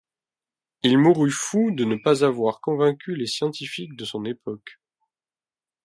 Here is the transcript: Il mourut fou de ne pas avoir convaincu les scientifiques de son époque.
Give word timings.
Il 0.81 0.97
mourut 0.97 1.29
fou 1.29 1.69
de 1.69 1.85
ne 1.85 1.95
pas 1.95 2.25
avoir 2.25 2.59
convaincu 2.59 3.15
les 3.15 3.27
scientifiques 3.27 3.95
de 3.95 4.03
son 4.03 4.25
époque. 4.25 4.79